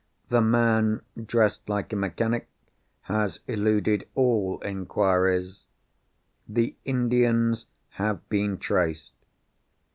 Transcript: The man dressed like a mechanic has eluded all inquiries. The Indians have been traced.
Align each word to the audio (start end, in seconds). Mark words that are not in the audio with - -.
The 0.29 0.41
man 0.41 1.03
dressed 1.27 1.69
like 1.69 1.93
a 1.93 1.95
mechanic 1.95 2.49
has 3.01 3.37
eluded 3.45 4.07
all 4.15 4.59
inquiries. 4.65 5.65
The 6.49 6.75
Indians 6.85 7.67
have 7.99 8.27
been 8.27 8.57
traced. 8.57 9.11